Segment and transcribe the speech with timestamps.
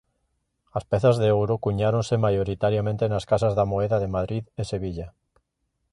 [0.77, 5.07] As pezas de ouro cuñáronse maioritariamente nas casas da moeda de Madrid e Sevilla.